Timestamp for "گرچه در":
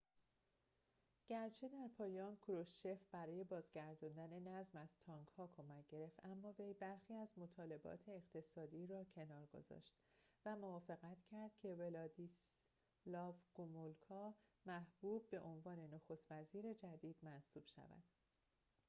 1.27-1.89